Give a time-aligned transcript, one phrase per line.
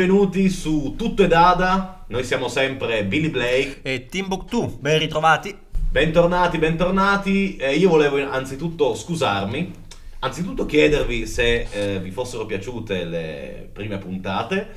[0.00, 2.06] benvenuti su Tutto è Dada.
[2.08, 3.80] Noi siamo sempre Billy Blake.
[3.82, 5.54] E Timbuktu, ben ritrovati.
[5.90, 7.56] Bentornati, bentornati.
[7.56, 9.70] Eh, io volevo anzitutto scusarmi,
[10.20, 14.68] anzitutto chiedervi se eh, vi fossero piaciute le prime puntate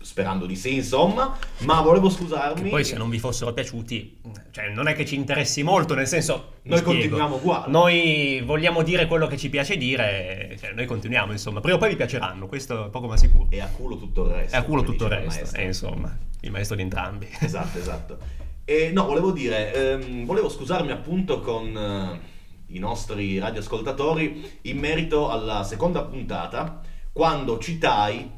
[0.00, 2.62] sperando di sì, insomma, ma volevo scusarmi.
[2.62, 6.06] Che poi se non vi fossero piaciuti, cioè non è che ci interessi molto, nel
[6.06, 6.54] senso...
[6.62, 7.70] Noi continuiamo uguale.
[7.70, 11.60] Noi vogliamo dire quello che ci piace dire, cioè noi continuiamo, insomma.
[11.60, 13.46] Prima o poi vi piaceranno, questo è poco ma sicuro.
[13.50, 14.56] E a culo tutto il resto.
[14.56, 17.28] E a culo tutto il resto, e insomma, il maestro di entrambi.
[17.40, 18.18] Esatto, esatto.
[18.64, 21.76] E no, volevo dire, ehm, volevo scusarmi appunto con...
[21.76, 22.38] Eh,
[22.72, 26.80] i nostri radioascoltatori in merito alla seconda puntata
[27.12, 28.30] quando citai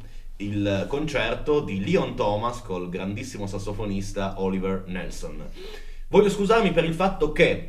[0.43, 5.45] il concerto di Leon Thomas col grandissimo sassofonista Oliver Nelson.
[6.09, 7.69] Voglio scusarmi per il fatto che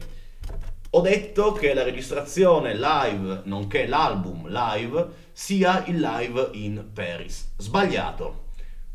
[0.90, 7.54] ho detto che la registrazione live, nonché l'album live, sia il live in Paris.
[7.58, 8.42] Sbagliato.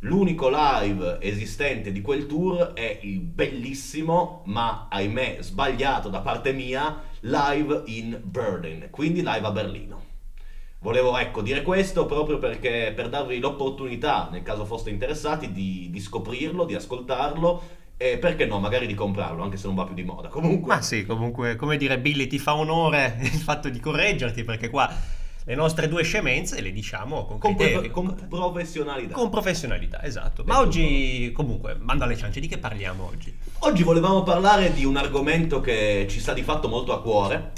[0.02, 7.02] L'unico live esistente di quel tour è il bellissimo, ma ahimè sbagliato da parte mia,
[7.20, 10.07] live in Berlin, quindi live a Berlino.
[10.80, 16.00] Volevo ecco, dire questo proprio perché per darvi l'opportunità, nel caso foste interessati, di, di
[16.00, 17.62] scoprirlo, di ascoltarlo
[17.96, 20.28] e perché no, magari di comprarlo, anche se non va più di moda.
[20.28, 20.72] Comunque...
[20.72, 24.88] Ma sì, comunque, come dire, Billy ti fa onore il fatto di correggerti perché qua
[25.44, 29.14] le nostre due scemenze le diciamo con, con, criteri, con, con professionalità.
[29.14, 30.44] Con professionalità, esatto.
[30.46, 33.36] Ma oggi, comunque, manda alle ciance, di che parliamo oggi?
[33.60, 37.50] Oggi volevamo parlare di un argomento che ci sta di fatto molto a cuore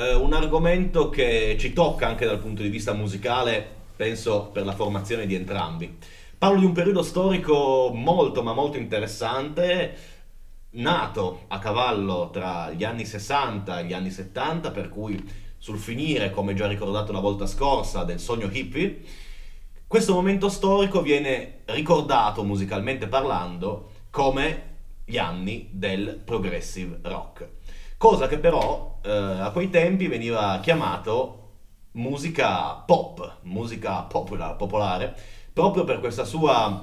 [0.00, 4.72] eh, un argomento che ci tocca anche dal punto di vista musicale, penso per la
[4.72, 5.98] formazione di entrambi.
[6.38, 9.96] Parlo di un periodo storico molto ma molto interessante,
[10.70, 15.22] nato a cavallo tra gli anni 60 e gli anni 70, per cui
[15.58, 19.02] sul finire, come già ricordato la volta scorsa, del sogno hippie,
[19.86, 24.68] questo momento storico viene ricordato musicalmente parlando come
[25.04, 27.48] gli anni del progressive rock
[28.00, 31.48] cosa che però eh, a quei tempi veniva chiamato
[31.92, 35.14] musica pop, musica popular, popolare,
[35.52, 36.82] proprio per questa sua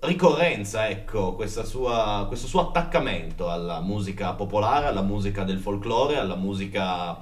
[0.00, 7.18] ricorrenza, ecco, sua, questo suo attaccamento alla musica popolare, alla musica del folklore, alla musica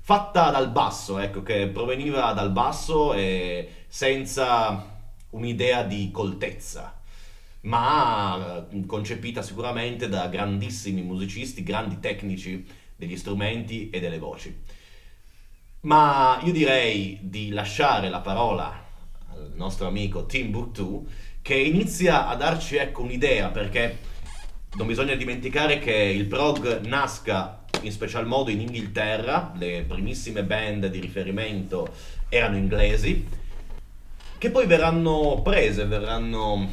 [0.00, 4.86] fatta dal basso, ecco, che proveniva dal basso e senza
[5.32, 6.97] un'idea di coltezza
[7.62, 14.56] ma eh, concepita sicuramente da grandissimi musicisti, grandi tecnici degli strumenti e delle voci.
[15.80, 18.86] Ma io direi di lasciare la parola
[19.30, 21.06] al nostro amico Timbuktu
[21.40, 23.98] che inizia a darci ecco un'idea perché
[24.74, 30.86] non bisogna dimenticare che il prog nasca in special modo in Inghilterra, le primissime band
[30.86, 31.94] di riferimento
[32.28, 33.26] erano inglesi,
[34.36, 36.68] che poi verranno prese, verranno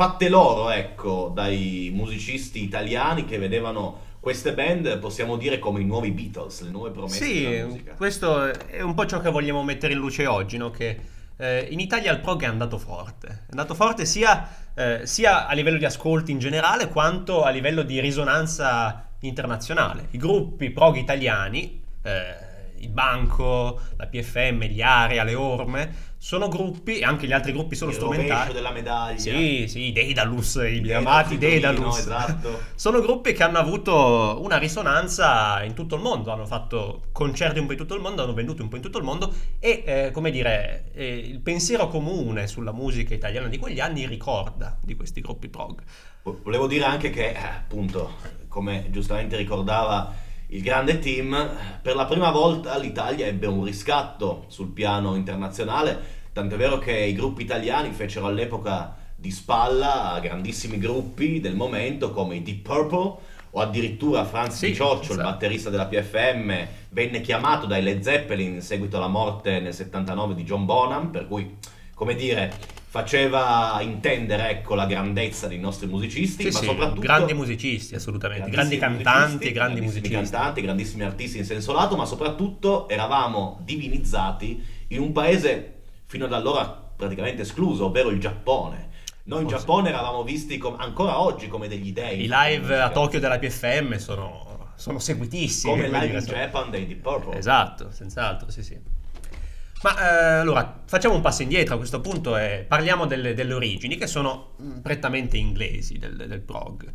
[0.00, 6.10] fatte loro, ecco, dai musicisti italiani che vedevano queste band, possiamo dire come i nuovi
[6.10, 7.92] Beatles, le nuove promesse sì, della musica.
[7.96, 10.70] questo è un po' ciò che vogliamo mettere in luce oggi, no?
[10.70, 11.00] Che
[11.36, 13.28] eh, in Italia il prog è andato forte.
[13.28, 17.82] È andato forte sia, eh, sia a livello di ascolti in generale, quanto a livello
[17.82, 20.06] di risonanza internazionale.
[20.12, 21.82] I gruppi prog italiani...
[22.02, 22.48] Eh,
[22.80, 27.74] il Banco, la PFM, gli Area, le Orme, sono gruppi, e anche gli altri gruppi
[27.74, 28.52] sono il strumentali.
[28.52, 29.18] della medaglia.
[29.18, 31.98] Sì, sì, i Daedalus, i Dedalus, amati Daedalus.
[31.98, 32.60] Esatto.
[32.76, 37.64] sono gruppi che hanno avuto una risonanza in tutto il mondo, hanno fatto concerti un
[37.64, 40.10] po' in tutto il mondo, hanno venduto un po' in tutto il mondo e, eh,
[40.12, 45.22] come dire, eh, il pensiero comune sulla musica italiana di quegli anni ricorda di questi
[45.22, 45.82] gruppi prog.
[46.22, 48.16] Volevo dire anche che, eh, appunto,
[48.46, 51.50] come giustamente ricordava il grande team,
[51.80, 57.12] per la prima volta l'Italia ebbe un riscatto sul piano internazionale, tant'è vero che i
[57.12, 63.38] gruppi italiani fecero all'epoca di spalla a grandissimi gruppi del momento come i Deep Purple
[63.50, 65.20] o addirittura Franz sì, Cioccio, esatto.
[65.20, 66.52] il batterista della PFM,
[66.90, 71.26] venne chiamato dai Led Zeppelin in seguito alla morte nel 79 di John Bonham, per
[71.26, 71.58] cui,
[71.94, 72.52] come dire,
[72.90, 78.50] faceva intendere ecco, la grandezza dei nostri musicisti, sì, ma sì, soprattutto grandi musicisti, assolutamente,
[78.50, 84.98] grandi cantanti, grandi musicisti, cantanti, grandissimi artisti in senso lato, ma soprattutto eravamo divinizzati in
[84.98, 88.88] un paese fino ad allora praticamente escluso, ovvero il Giappone.
[89.22, 92.24] Noi in oh, Giappone eravamo visti com- ancora oggi come degli dei.
[92.24, 95.72] I live a Tokyo della PFM sono, sono seguitissimi.
[95.80, 97.38] Come live in Japan dei Deep Purple.
[97.38, 98.98] Esatto, senz'altro, sì sì.
[99.82, 103.96] Ma eh, allora facciamo un passo indietro a questo punto e parliamo delle, delle origini
[103.96, 106.92] che sono mm, prettamente inglesi del, del, prog.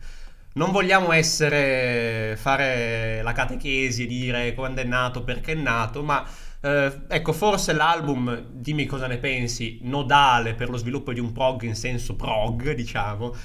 [0.54, 6.26] Non vogliamo essere, fare la catechesi e dire quando è nato, perché è nato, ma
[6.62, 11.62] Eh, ecco, forse l'album, dimmi cosa ne pensi, nodale per lo sviluppo di un prog
[11.62, 13.36] in senso prog, diciamo,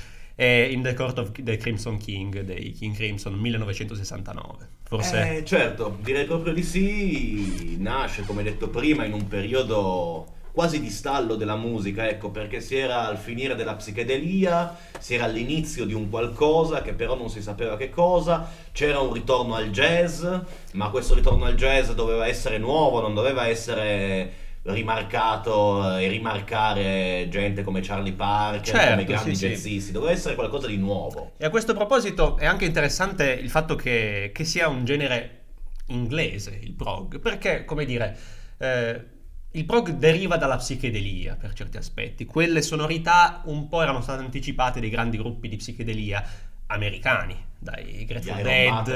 [0.41, 4.69] è In the Court of the Crimson King dei King Crimson 1969.
[4.85, 5.37] Forse...
[5.37, 7.77] Eh, certo, direi proprio di sì.
[7.79, 12.75] Nasce, come detto prima, in un periodo quasi di stallo della musica, ecco, perché si
[12.75, 17.43] era al finire della psichedelia, si era all'inizio di un qualcosa che però non si
[17.43, 20.25] sapeva che cosa, c'era un ritorno al jazz,
[20.73, 27.63] ma questo ritorno al jazz doveva essere nuovo, non doveva essere rimarcato e rimarcare gente
[27.63, 29.49] come Charlie Parker, Certo, come i grandi sì, sì.
[29.49, 31.33] jazzisti, doveva essere qualcosa di nuovo.
[31.39, 35.39] E a questo proposito è anche interessante il fatto che, che sia un genere
[35.87, 38.17] inglese il prog, perché, come dire,
[38.59, 39.05] eh,
[39.53, 42.25] il prog deriva dalla psichedelia per certi aspetti.
[42.25, 46.23] Quelle sonorità un po' erano state anticipate dai grandi gruppi di psichedelia
[46.67, 48.89] americani, dai Grateful Dead,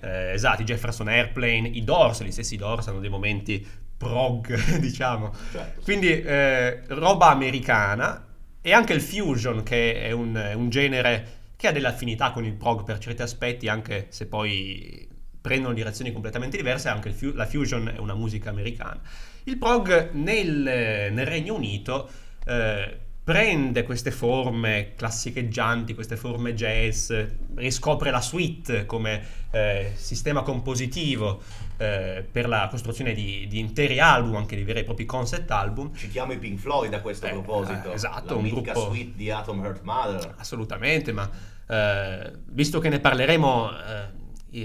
[0.00, 3.66] eh, esatto, i Jefferson Airplane, i Doors, gli stessi Doors hanno dei momenti
[3.98, 5.34] prog, diciamo.
[5.52, 5.82] Certo.
[5.82, 8.24] Quindi eh, roba americana
[8.62, 12.54] e anche il fusion che è un, un genere che ha delle affinità con il
[12.54, 15.06] prog per certi aspetti, anche se poi
[15.40, 19.00] prendono direzioni completamente diverse, anche fu- la fusion è una musica americana.
[19.44, 22.08] Il prog nel, nel Regno Unito
[22.46, 27.12] eh, prende queste forme classicheggianti, queste forme jazz,
[27.56, 31.42] riscopre la suite come eh, sistema compositivo
[31.78, 35.94] eh, per la costruzione di, di interi album, anche di veri e propri concept album.
[35.94, 37.92] Citiamo i Pink Floyd a questo Eh, proposito.
[37.92, 40.34] esatto, la un gruppo- suite di Atom Heart Mother.
[40.36, 41.30] Assolutamente, ma
[41.68, 44.04] eh, visto che ne parleremo, eh,
[44.50, 44.60] i,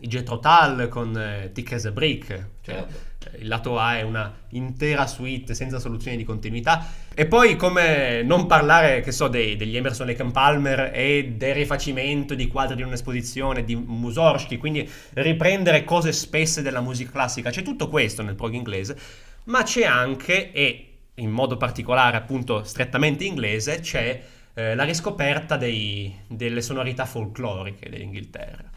[0.00, 2.94] i Jethro Tull con eh, Thick as a Brick, Certo.
[3.38, 6.86] Il lato A è una intera suite senza soluzione di continuità.
[7.14, 12.34] E poi come non parlare, che so, dei- degli Emerson Lake Palmer e del rifacimento
[12.34, 17.50] di quadri di un'esposizione di Mussorgsky, quindi riprendere cose spesse della musica classica.
[17.50, 18.96] C'è tutto questo nel prog inglese,
[19.44, 24.22] ma c'è anche, e in modo particolare appunto strettamente inglese, c'è
[24.54, 28.70] eh, la riscoperta dei- delle sonorità folcloriche dell'Inghilterra.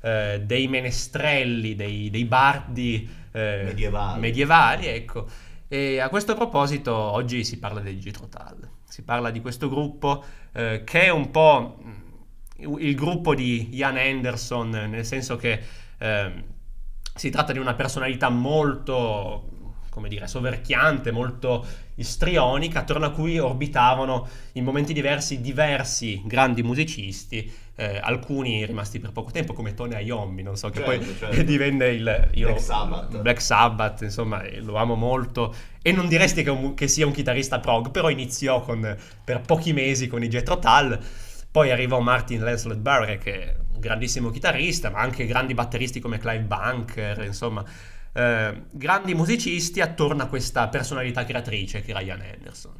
[0.00, 4.20] Eh, dei menestrelli, dei, dei bardi eh, Medievali.
[4.20, 5.26] medievali, ecco.
[5.68, 10.24] E a questo proposito oggi si parla del Jethro Tull, si parla di questo gruppo
[10.52, 15.60] eh, che è un po' mh, il gruppo di Ian Anderson, nel senso che
[15.98, 16.44] ehm,
[17.14, 19.48] si tratta di una personalità molto,
[19.90, 21.64] come dire, soverchiante, molto
[21.96, 27.50] istrionica, attorno a cui orbitavano in momenti diversi diversi grandi musicisti,
[27.80, 31.42] eh, alcuni rimasti per poco tempo, come Tony Iommi, non so, che Certo, poi certo.
[31.42, 32.28] divenne il...
[32.34, 33.20] io- Black Sabbath.
[33.20, 35.54] Black Sabbath, insomma, lo amo molto.
[35.80, 39.72] E non diresti che, un- che sia un chitarrista prog, però iniziò con- per pochi
[39.72, 40.98] mesi con i Jethro Tull,
[41.50, 46.18] poi arrivò Martin Lancelot Barre, che è un grandissimo chitarrista, ma anche grandi batteristi come
[46.18, 47.64] Clive Bunker, insomma,
[48.12, 52.74] eh, grandi musicisti attorno a questa personalità creatrice che era Ian Anderson.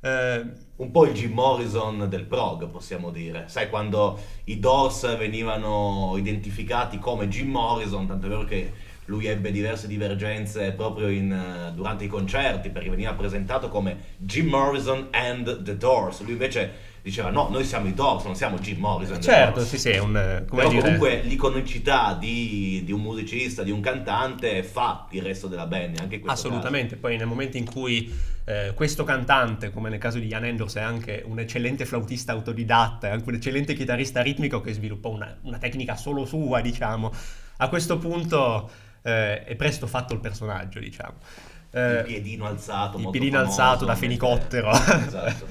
[0.00, 3.44] Eh, Un po' il Jim Morrison del prog, possiamo dire.
[3.48, 8.72] Sai, quando i Doors venivano identificati come Jim Morrison, tanto è vero che
[9.04, 14.48] lui ebbe diverse divergenze proprio in, eh, durante i concerti, perché veniva presentato come Jim
[14.48, 16.22] Morrison and the Doors.
[16.22, 19.20] Lui invece diceva no, noi siamo i Doors, non siamo Jim Morrison.
[19.20, 19.68] certo, Doors".
[19.68, 20.16] sì, sì, è un...
[20.16, 20.82] eh, come Però dire...
[20.82, 26.20] comunque l'iconicità di, di un musicista, di un cantante, fa il resto della band, anche
[26.26, 28.12] Assolutamente, poi nel momento in cui
[28.44, 33.08] eh, questo cantante, come nel caso di Ian Anderson, è anche un eccellente flautista autodidatta,
[33.08, 37.12] è anche un eccellente chitarrista ritmico che sviluppò una, una tecnica solo sua, diciamo,
[37.58, 38.70] a questo punto
[39.02, 41.14] eh, è presto fatto il personaggio, diciamo.
[41.72, 44.70] Eh, Il piedino alzato, il piedino famoso, alzato da fenicottero.
[45.06, 45.46] esatto.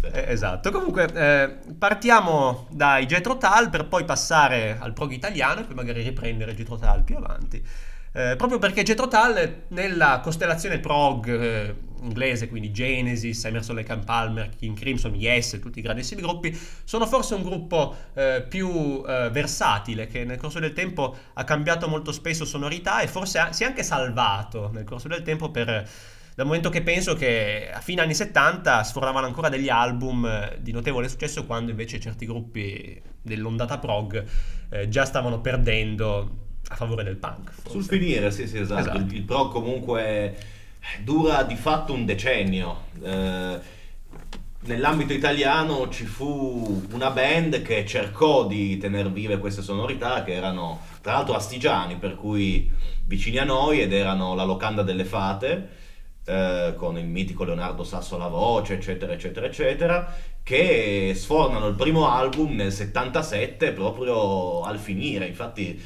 [0.00, 5.64] Eh, Esatto, comunque eh, partiamo dai Jethro Tull per poi passare al prog italiano e
[5.64, 7.64] poi magari riprendere Jethro Tull più avanti.
[8.14, 14.04] Eh, proprio perché Jethro Tull nella costellazione prog eh, inglese, quindi Genesis, Emerson Lake and
[14.04, 19.30] Palmer, King Crimson, Yes, tutti i grandissimi gruppi, sono forse un gruppo eh, più eh,
[19.30, 23.62] versatile che nel corso del tempo ha cambiato molto spesso sonorità e forse ha- si
[23.62, 25.88] è anche salvato nel corso del tempo per
[26.34, 30.72] dal momento che penso che a fine anni 70 sforavano ancora degli album eh, di
[30.72, 34.24] notevole successo quando invece certi gruppi dell'ondata prog
[34.88, 37.50] già stavano perdendo a favore del punk.
[37.52, 37.70] forse.
[37.70, 38.80] Sul finire, sì, sì, esatto.
[38.80, 38.96] Esatto.
[38.98, 40.36] Il, il prog comunque
[41.02, 42.84] dura di fatto un decennio.
[43.02, 43.58] Eh,
[44.64, 50.80] nell'ambito italiano ci fu una band che cercò di tenere vive queste sonorità che erano
[51.00, 52.70] tra l'altro astigiani, per cui
[53.06, 55.80] vicini a noi ed erano la Locanda delle Fate.
[56.24, 60.14] eh, con il mitico Leonardo Sasso alla voce, eccetera, eccetera, eccetera,
[60.44, 65.26] che sfornano il primo album nel 77 proprio al finire.
[65.26, 65.80] Infatti,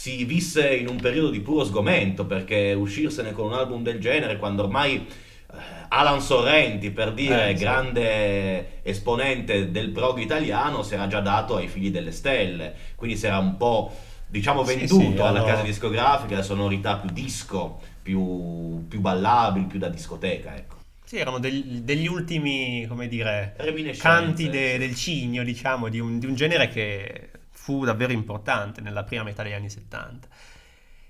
[0.00, 4.38] si visse in un periodo di puro sgomento perché uscirsene con un album del genere
[4.38, 5.56] quando ormai eh,
[5.88, 7.62] Alan Sorrenti, per dire, Eh, sì.
[7.62, 13.26] grande esponente del prog italiano, si era già dato ai figli delle stelle, quindi si
[13.26, 13.92] era un po',
[14.26, 19.66] diciamo, Sì, venduto sì, alla hanno- casa discografica, le sonorità più disco, più, più ballabili,
[19.66, 20.76] più da discoteca, ecco.
[21.04, 23.54] Sì, erano degli, degli ultimi, come dire,
[23.98, 24.78] canti de- sì.
[24.78, 27.29] del cigno, diciamo, di un, di un genere che
[27.60, 30.28] fu davvero importante nella prima metà degli anni 70.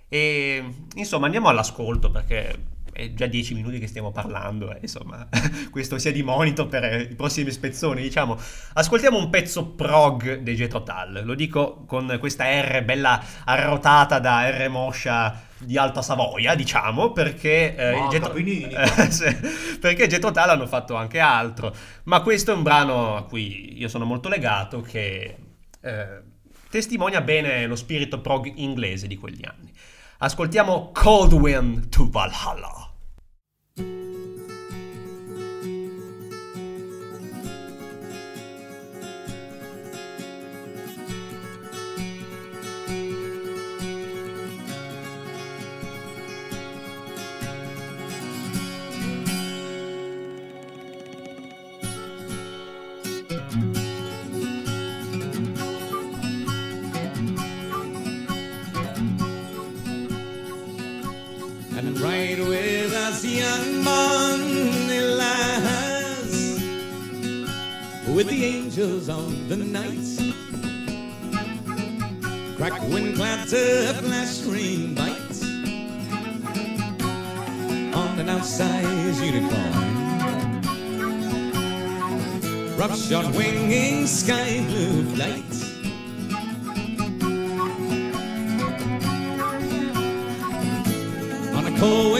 [0.08, 0.64] E
[0.96, 5.28] insomma, andiamo all'ascolto perché è già dieci minuti che stiamo parlando, e insomma,
[5.70, 8.36] questo sia di monito per eh, i prossimi spezzoni, diciamo.
[8.72, 14.50] Ascoltiamo un pezzo prog dei Jethro Tull, lo dico con questa R bella arrotata da
[14.50, 18.72] R moscia di Alta Savoia, diciamo, perché eh, Capinini.
[18.74, 21.72] eh, perché Jethro Tull hanno fatto anche altro,
[22.04, 25.36] ma questo è un brano a cui io sono molto legato che
[25.80, 26.28] eh,
[26.70, 29.72] testimonia bene lo spirito prog inglese di quegli anni.
[30.18, 32.89] Ascoltiamo Cold Wind to Valhalla.
[68.80, 70.08] Angels on the night.
[72.56, 75.42] Crack wind clatter, flash rain bites
[77.94, 79.86] on an outsized unicorn.
[82.78, 85.44] Rough shot winging sky blue flight.
[91.54, 92.19] on a cold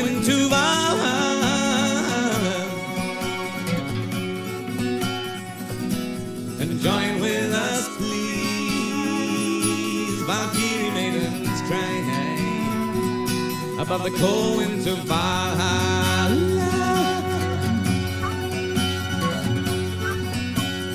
[13.92, 16.38] above the winds of Valhalla.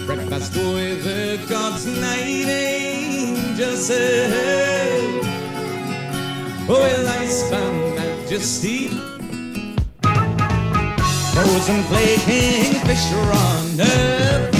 [0.06, 5.28] Breakfast with the gods, night angels serve
[6.70, 8.88] with ice-bound majesty.
[11.34, 14.56] Frozen flaking fish on earth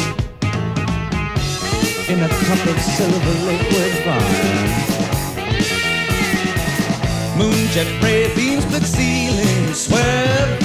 [2.10, 4.85] in a cup of silver liquid fire.
[7.38, 10.65] Moonjet ray beams split ceilings, swerve.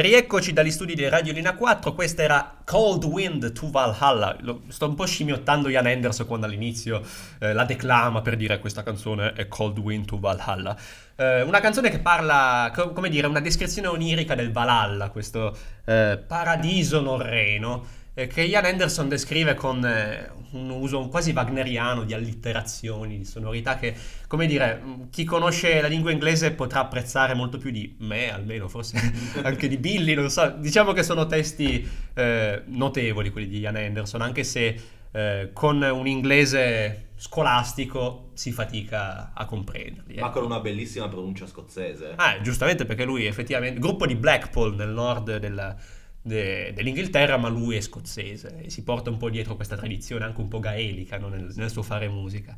[0.00, 4.36] Rieccoci dagli studi di Radio Lina 4, questa era Cold Wind to Valhalla.
[4.68, 7.00] Sto un po' scimmiottando Ian Anderson quando all'inizio
[7.38, 10.76] eh, la declama per dire questa canzone è Cold Wind to Valhalla.
[11.14, 16.18] Eh, una canzone che parla, co- come dire, una descrizione onirica del Valhalla, questo eh,
[16.26, 23.18] paradiso norreno eh, che Ian Anderson descrive con eh, un uso quasi wagneriano di allitterazioni,
[23.18, 23.94] di sonorità che,
[24.28, 29.12] come dire, chi conosce la lingua inglese potrà apprezzare molto più di me, almeno forse
[29.42, 30.48] anche di Billy, non so.
[30.58, 34.80] Diciamo che sono testi eh, notevoli quelli di Ian Anderson, anche se
[35.10, 40.16] eh, con un inglese scolastico si fatica a comprenderli.
[40.20, 40.40] Ma ecco.
[40.40, 42.12] con una bellissima pronuncia scozzese.
[42.16, 45.76] Ah, giustamente perché lui effettivamente, gruppo di Blackpool nel nord della-
[46.24, 50.40] de- dell'Inghilterra, ma lui è scozzese e si porta un po' dietro questa tradizione anche
[50.40, 52.56] un po' gaelica no, nel, nel suo fare musica.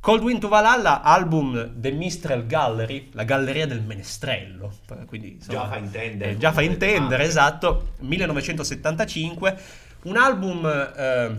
[0.00, 4.72] Cold Wind to Valhalla, album The Mistral Gallery, la galleria del menestrello,
[5.06, 6.30] quindi insomma, Già fa intendere.
[6.32, 9.58] eh, già fa intendere, esatto, 1975,
[10.04, 11.36] un album eh,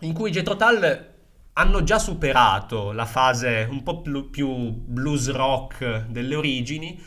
[0.00, 1.12] in cui i Jethro Tull
[1.56, 4.00] hanno già superato la fase un po'
[4.30, 7.00] più blues rock delle origini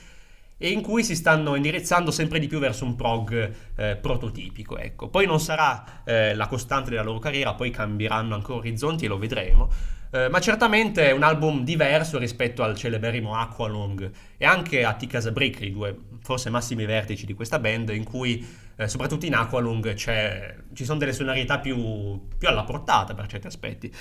[0.58, 4.78] e in cui si stanno indirizzando sempre di più verso un prog eh, prototipico.
[4.78, 5.08] Ecco.
[5.08, 9.18] Poi non sarà eh, la costante della loro carriera, poi cambieranno ancora orizzonti e lo
[9.18, 9.70] vedremo.
[10.10, 15.20] Eh, ma certamente è un album diverso rispetto al celeberrimo Aqualung e anche a Tika
[15.32, 18.46] Brick, i due forse massimi vertici di questa band, in cui
[18.78, 23.94] eh, soprattutto in Aqualung ci sono delle sonorità più, più alla portata per certi aspetti.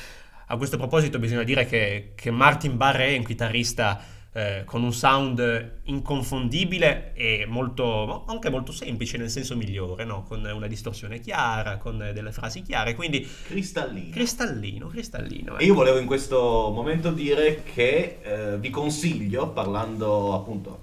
[0.49, 4.01] A questo proposito bisogna dire che, che Martin Barre è un chitarrista
[4.37, 10.25] eh, con un sound inconfondibile e molto, anche molto semplice nel senso migliore, no?
[10.25, 14.13] con una distorsione chiara, con delle frasi chiare, quindi Cristallina.
[14.13, 15.57] cristallino, cristallino.
[15.57, 20.81] E io volevo in questo momento dire che eh, vi consiglio, parlando appunto,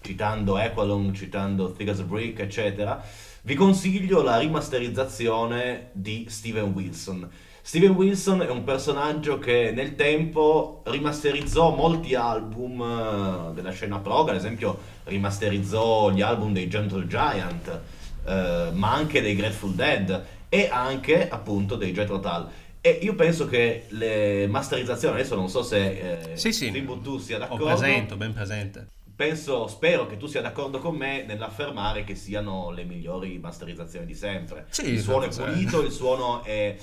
[0.00, 3.00] citando Equalon, citando Thick as a Brick, eccetera,
[3.42, 7.30] vi consiglio la rimasterizzazione di Steven Wilson.
[7.68, 14.30] Steven Wilson è un personaggio che nel tempo rimasterizzò molti album eh, della scena prog,
[14.30, 17.80] ad esempio rimasterizzò gli album dei Gentle Giant,
[18.24, 22.48] eh, ma anche dei Grateful Dead e anche appunto dei Jethro Tull.
[22.80, 26.72] E io penso che le masterizzazioni, adesso non so se eh, Sì, sì.
[27.02, 28.86] Tu sia Ho d'accordo, presente, ho ben presente.
[29.14, 34.14] penso, spero che tu sia d'accordo con me nell'affermare che siano le migliori masterizzazioni di
[34.14, 34.64] sempre.
[34.70, 36.74] Sì, il suono è pulito, il suono è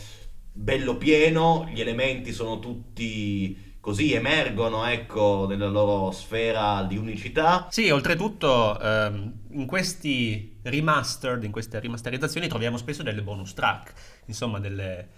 [0.57, 7.67] bello pieno, gli elementi sono tutti così, emergono ecco nella loro sfera di unicità.
[7.69, 13.93] Sì, oltretutto ehm, in questi remastered, in queste rimasterizzazioni troviamo spesso delle bonus track,
[14.27, 15.09] insomma delle,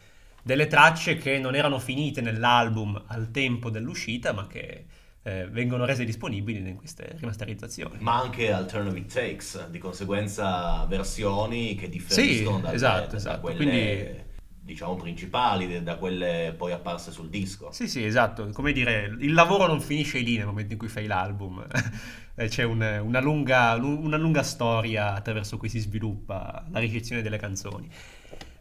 [0.42, 4.86] delle tracce che non erano finite nell'album al tempo dell'uscita, ma che
[5.22, 7.98] eh, vengono rese disponibili in queste rimasterizzazioni.
[8.00, 13.56] Ma anche alternative takes, di conseguenza versioni che differiscono Sì, dalle- esatto, da esatto, quelle
[13.58, 14.26] quindi-
[14.68, 17.72] diciamo principali, da quelle poi apparse sul disco.
[17.72, 21.08] Sì, sì, esatto, come dire, il lavoro non finisce lì nel momento in cui fai
[21.08, 21.66] l'album,
[22.40, 27.38] Eh, c'è un- una, lunga, una lunga storia attraverso cui si sviluppa la ricezione delle
[27.40, 27.90] canzoni.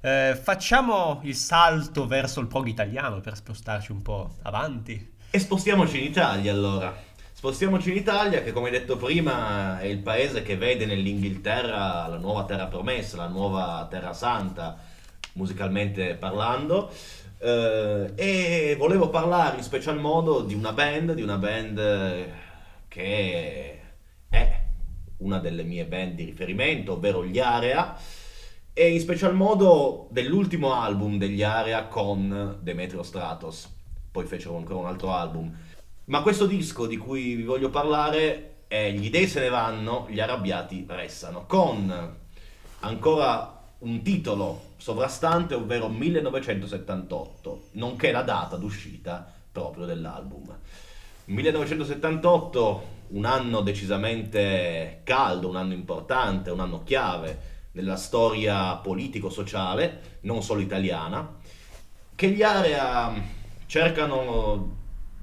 [0.01, 5.13] Eh, facciamo il salto verso il prog italiano per spostarci un po' avanti.
[5.31, 6.95] E spostiamoci in Italia allora.
[7.33, 12.45] Spostiamoci in Italia che come detto prima è il paese che vede nell'Inghilterra la nuova
[12.45, 14.77] terra promessa, la nuova terra santa,
[15.37, 16.91] musicalmente parlando.
[17.39, 22.33] Eh, e volevo parlare in special modo di una band, di una band eh,
[22.89, 23.81] che
[24.29, 24.61] è
[25.19, 27.97] una delle mie band di riferimento, ovvero gli Area,
[28.73, 33.73] e in special modo dell'ultimo album degli Area con Demetrio Stratos.
[34.11, 35.55] Poi fecero ancora un altro album.
[36.07, 40.19] Ma questo disco di cui vi voglio parlare è Gli dei se ne vanno, gli
[40.19, 42.17] arrabbiati restano, con
[42.81, 50.57] ancora un titolo sovrastante, ovvero 1978, nonché la data d'uscita proprio dell'album.
[51.25, 60.41] 1978, un anno decisamente caldo, un anno importante, un anno chiave nella storia politico-sociale, non
[60.45, 61.35] solo italiana,
[62.15, 63.13] che gli Area
[63.67, 64.77] cercano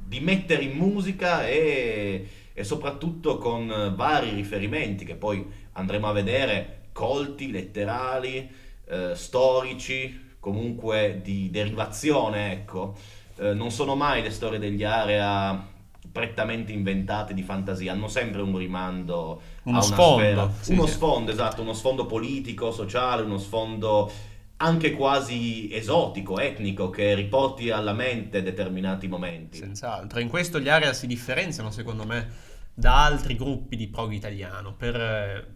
[0.05, 6.89] di mettere in musica e, e soprattutto con vari riferimenti che poi andremo a vedere
[6.91, 12.95] colti, letterali, eh, storici, comunque di derivazione, ecco.
[13.37, 15.71] Eh, non sono mai le storie degli Area
[16.11, 20.85] prettamente inventate di fantasia, hanno sempre un rimando Uno a una sfondo, sfera, sì, uno
[20.85, 24.11] sfondo, esatto, uno sfondo politico, sociale, uno sfondo
[24.57, 29.57] anche quasi esotico, etnico, che riporti alla mente determinati momenti.
[29.57, 30.19] Senz'altro.
[30.19, 32.29] In questo gli Area si differenziano, secondo me,
[32.73, 35.47] da altri gruppi di prog italiano per eh,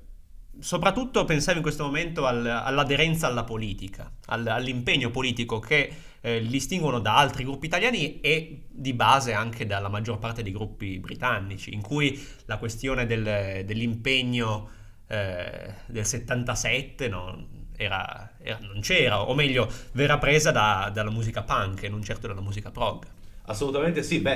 [0.60, 5.92] soprattutto pensavo in questo momento al- all'aderenza alla politica, al- all'impegno politico che
[6.22, 11.00] eh, distinguono da altri gruppi italiani e di base anche dalla maggior parte dei gruppi
[11.00, 14.70] britannici, in cui la questione del- dell'impegno
[15.10, 21.44] eh, del 77 no, era- era- non c'era, o meglio, verrà presa da- dalla musica
[21.44, 23.06] punk e non certo dalla musica prog.
[23.46, 24.34] Assolutamente sì, beh,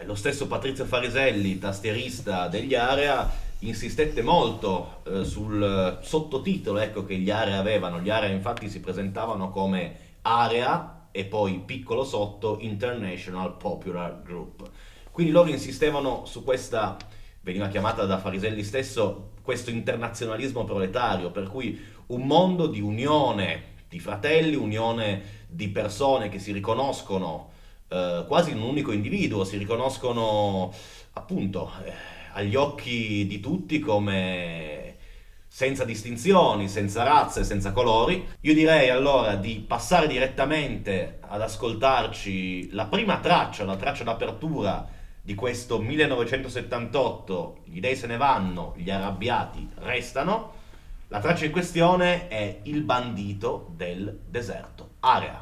[0.00, 7.04] eh, lo stesso Patrizio Fariselli, tastierista degli Area, insistette molto eh, sul eh, sottotitolo ecco,
[7.04, 8.00] che gli Area avevano.
[8.00, 14.68] Gli Area infatti si presentavano come Area e poi piccolo sotto International Popular Group.
[15.10, 16.96] Quindi loro insistevano su questa,
[17.40, 23.98] veniva chiamata da Fariselli stesso, questo internazionalismo proletario, per cui un mondo di unione di
[23.98, 27.50] fratelli, unione di persone che si riconoscono
[27.88, 30.72] eh, quasi in un unico individuo, si riconoscono
[31.14, 34.96] appunto eh, agli occhi di tutti come
[35.46, 38.26] senza distinzioni, senza razze, senza colori.
[38.42, 44.88] Io direi allora di passare direttamente ad ascoltarci la prima traccia, la traccia d'apertura
[45.22, 50.58] di questo 1978, gli dei se ne vanno, gli arrabbiati restano.
[51.08, 54.92] La traccia in questione è Il bandito del deserto.
[55.00, 55.40] Area.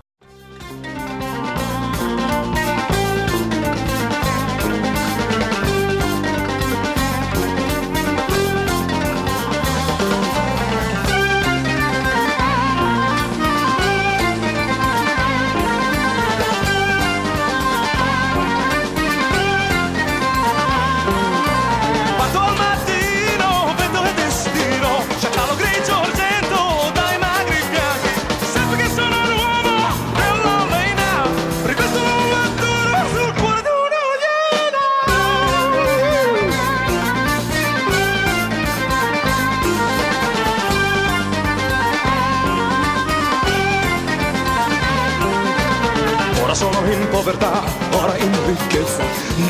[47.38, 47.62] Povertà,
[47.96, 49.02] ora in ricchezza,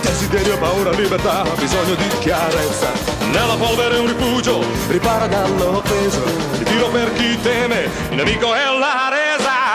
[0.03, 2.93] desiderio, paura, libertà, bisogno di chiarezza.
[3.33, 6.23] Nella polvere un rifugio, ripara dall'offesa,
[6.59, 9.68] il tiro per chi teme, il nemico è la resa.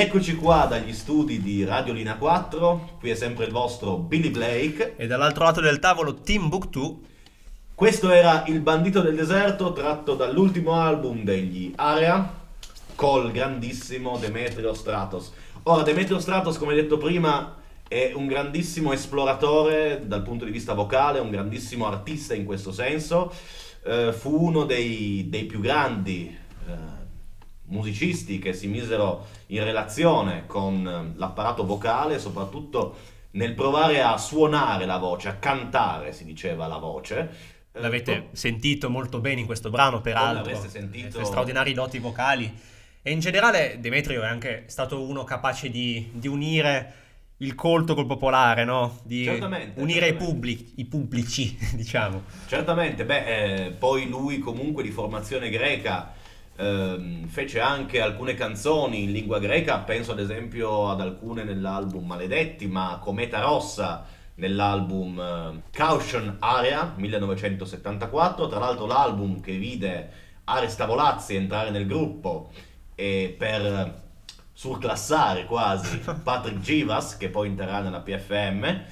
[0.00, 4.94] Rieccoci qua dagli studi di Radio Lina 4, qui è sempre il vostro Billy Blake.
[4.96, 7.04] E dall'altro lato del tavolo Timbuktu,
[7.74, 12.32] Questo era Il bandito del deserto tratto dall'ultimo album degli Area
[12.94, 15.32] col grandissimo Demetrio Stratos.
[15.64, 21.18] Ora Demetrio Stratos, come detto prima, è un grandissimo esploratore dal punto di vista vocale,
[21.18, 23.30] un grandissimo artista in questo senso.
[23.84, 26.34] Eh, fu uno dei, dei più grandi
[26.66, 26.99] eh,
[27.70, 32.96] musicisti che si misero in relazione con l'apparato vocale, soprattutto
[33.32, 37.58] nel provare a suonare la voce, a cantare, si diceva la voce.
[37.72, 40.34] L'avete Eh, sentito molto bene in questo brano, peraltro.
[40.50, 42.52] l'avreste sentito- Eh, straordinari doti vocali.
[43.02, 46.94] E in generale Demetrio è anche stato uno capace di, di unire
[47.38, 48.98] il colto col popolare, no?
[49.04, 50.24] Di Certamente, unire i, certamente.
[50.32, 52.24] pubblici, i pubblici, diciamo.
[52.46, 56.12] Certamente, beh, eh, poi lui comunque di formazione greca
[56.60, 62.66] ehm, fece anche alcune canzoni in lingua greca, penso ad esempio ad alcune nell'album Maledetti,
[62.66, 70.10] ma Cometa Rossa nell'album eh, Caution Area 1974, tra l'altro l'album che vide
[70.44, 72.50] Ares Tavolazzi entrare nel gruppo
[72.94, 74.08] e per
[74.52, 78.82] surclassare quasi Patrick Givas che poi entrerà nella PFM,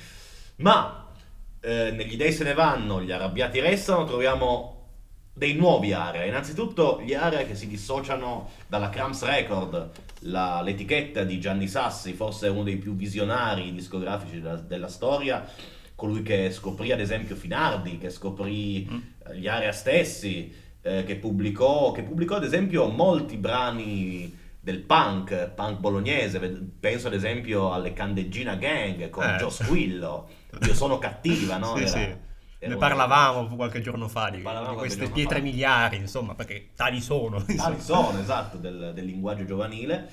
[0.57, 1.07] ma
[1.61, 4.78] eh, negli dei se ne vanno, gli arrabbiati restano, troviamo
[5.39, 6.25] dei nuovi area.
[6.25, 9.91] Innanzitutto gli area che si dissociano dalla Cramps Record,
[10.23, 15.49] la- l'etichetta di Gianni Sassi, forse uno dei più visionari discografici della, della storia,
[15.95, 18.87] colui che scoprì ad esempio Finardi, che scoprì
[19.29, 25.51] eh, gli area stessi, eh, che, pubblicò, che pubblicò ad esempio molti brani del punk,
[25.55, 26.41] punk bolognese,
[26.81, 29.37] penso ad esempio alle Candeggina Gang con Eh.
[29.39, 30.29] Joe Squillo,
[30.67, 31.77] Io sono cattiva, no?
[31.77, 32.17] Sì, Era- sì.
[32.61, 35.45] Ne una- parlavamo qualche giorno fa di, di queste pietre fa.
[35.45, 37.43] miliari, insomma, perché tali sono.
[37.45, 40.09] Tali sono, esatto, del, del linguaggio giovanile.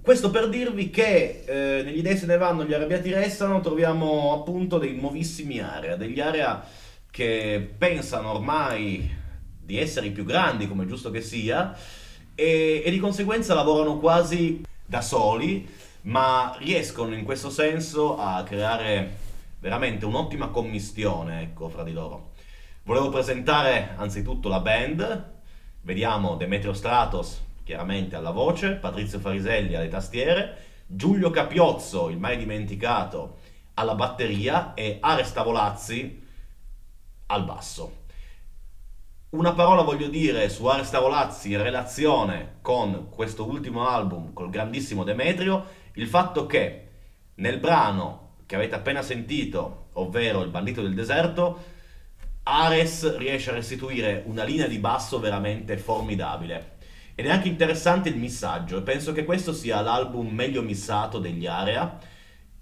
[0.00, 4.78] Questo per dirvi che eh, negli dei se ne vanno, gli arrabbiati restano, troviamo appunto
[4.78, 6.64] dei nuovissimi area, degli area
[7.10, 9.10] che pensano ormai
[9.60, 11.76] di essere i più grandi, come è giusto che sia,
[12.36, 15.68] e, e di conseguenza lavorano quasi da soli,
[16.02, 19.24] ma riescono in questo senso a creare
[19.58, 22.32] veramente un'ottima commistione, ecco, fra di loro.
[22.84, 25.34] Volevo presentare anzitutto la band,
[25.82, 33.38] vediamo Demetrio Stratos chiaramente alla voce, Patrizio Fariselli alle tastiere, Giulio Capiozzo, il mai dimenticato,
[33.74, 36.24] alla batteria e Ares Tavolazzi
[37.26, 38.04] al basso.
[39.30, 45.02] Una parola voglio dire su Ares Tavolazzi in relazione con questo ultimo album, col grandissimo
[45.02, 46.88] Demetrio, il fatto che
[47.34, 51.74] nel brano che avete appena sentito, ovvero Il bandito del deserto,
[52.44, 56.74] Ares riesce a restituire una linea di basso veramente formidabile.
[57.16, 61.98] Ed è anche interessante il missaggio, penso che questo sia l'album meglio missato degli Area,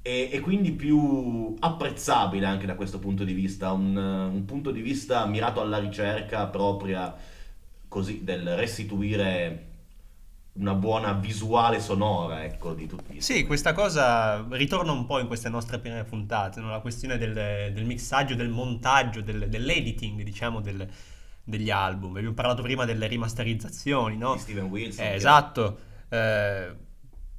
[0.01, 4.81] e, e quindi più apprezzabile anche da questo punto di vista, un, un punto di
[4.81, 7.14] vista mirato alla ricerca propria
[7.88, 9.73] così del restituire
[10.54, 13.20] una buona visuale sonora, ecco, di tutti.
[13.20, 16.70] Sì, questa cosa ritorna un po' in queste nostre prime puntate, no?
[16.70, 17.32] la questione del,
[17.72, 20.88] del mixaggio, del montaggio, del- dell'editing, diciamo, del-
[21.42, 22.16] degli album.
[22.16, 24.34] Abbiamo parlato prima delle rimasterizzazioni, no?
[24.34, 25.04] Di Steven Wilson.
[25.04, 25.78] Eh, esatto.
[26.08, 26.74] Eh,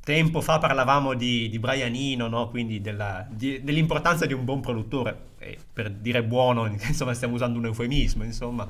[0.04, 2.50] tempo fa parlavamo di, di Brian Eno, no?
[2.50, 5.30] quindi della- di- dell'importanza di un buon produttore.
[5.40, 8.68] E per dire buono, insomma, stiamo usando un eufemismo, insomma.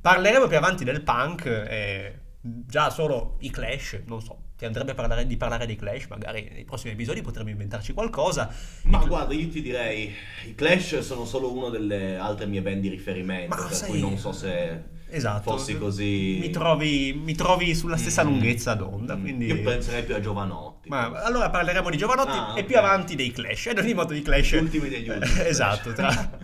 [0.00, 4.94] Parleremo più avanti del punk, e già solo i Clash, non so, ti andrebbe a
[4.94, 8.52] parlare, di parlare dei Clash, magari nei prossimi episodi potremmo inventarci qualcosa.
[8.82, 10.12] Ma guarda, io ti direi,
[10.46, 14.00] i Clash sono solo una delle altre mie band di riferimento, Ma per sai- cui
[14.00, 14.82] non so se
[15.14, 15.50] Esatto.
[15.52, 16.38] fossi così...
[16.40, 18.26] Mi trovi, mi trovi sulla stessa Mm.
[18.28, 19.46] lunghezza d'onda, quindi...
[19.46, 20.88] Io penserei più a Giovanotti.
[20.88, 22.64] Ma allora parleremo di Giovanotti Ah, e ok.
[22.66, 23.66] più avanti dei Clash.
[23.66, 24.52] Ed ogni modo i Clash.
[24.52, 26.38] Gli ultimi degli ultimi, Eh, esatto, tra,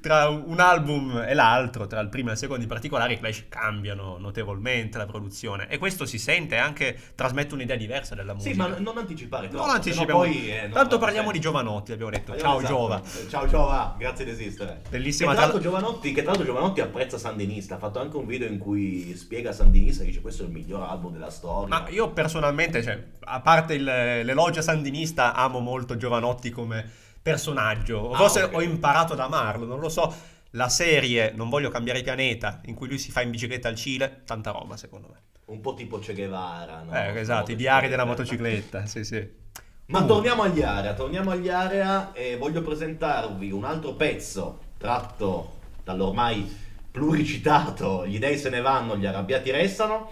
[0.00, 3.44] tra un album e l'altro, tra il primo e il secondo in particolare, i Clash
[3.48, 5.68] cambiano notevolmente la produzione.
[5.68, 8.52] E questo si sente e anche trasmette un'idea diversa della musica.
[8.52, 9.66] Sì, ma non anticipare troppo.
[9.66, 10.20] non anticipiamo.
[10.20, 12.34] poi, eh, non Tanto parliamo di Giovanotti, abbiamo detto.
[12.34, 12.72] Eh, Ciao esatto.
[12.74, 13.02] Giova.
[13.28, 14.82] Ciao Giova, grazie di esistere.
[14.88, 18.26] Bellissima Che tra- l'altro Giovanotti, che tra l'altro Giovanotti apprezza Sandinista, ha fatto anche un
[18.26, 21.68] video in cui spiega Sandinista e dice questo è il miglior album della storia.
[21.68, 26.88] Ma io personalmente, cioè, a parte il- l'elogio sandinista, amo molto Giovanotti come
[27.22, 28.10] personaggio.
[28.12, 28.54] Ah, forse ok.
[28.54, 30.12] ho imparato ad amarlo, non lo so.
[30.54, 34.22] La serie Non voglio cambiare pianeta, in cui lui si fa in bicicletta al Cile,
[34.26, 35.18] tanta roba secondo me.
[35.46, 36.92] Un po' tipo Che Guevara, no?
[36.92, 39.38] eh, esatto, i diari della motocicletta, sì sì.
[39.86, 40.06] Ma Uh.
[40.06, 48.06] torniamo agli area, torniamo agli area e voglio presentarvi un altro pezzo tratto dall'ormai pluricitato
[48.06, 50.10] Gli dei se ne vanno, gli arrabbiati restano.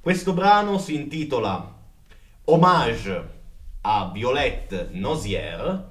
[0.00, 1.74] Questo brano si intitola
[2.44, 3.34] Hommage
[3.82, 5.90] a Violette Nozière,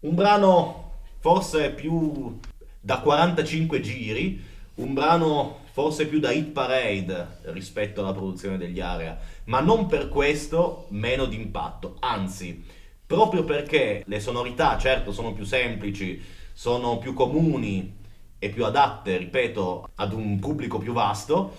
[0.00, 2.38] un brano forse più
[2.80, 4.44] da 45 giri,
[4.74, 10.08] un brano forse più da hit parade rispetto alla produzione degli area, ma non per
[10.08, 12.64] questo meno d'impatto, anzi,
[13.06, 16.22] proprio perché le sonorità certo sono più semplici,
[16.52, 18.00] sono più comuni
[18.42, 21.54] e più adatte, ripeto, ad un pubblico più vasto,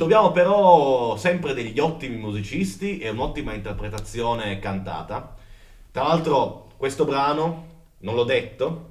[0.00, 5.36] Troviamo però sempre degli ottimi musicisti e un'ottima interpretazione cantata.
[5.90, 7.66] Tra l'altro questo brano,
[7.98, 8.88] non l'ho detto,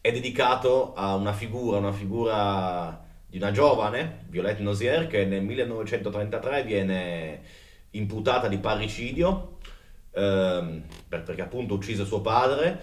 [0.00, 6.62] è dedicato a una figura, una figura di una giovane, Violette Nosier, che nel 1933
[6.62, 7.40] viene
[7.90, 9.58] imputata di parricidio
[10.12, 12.80] ehm, perché appunto uccise suo padre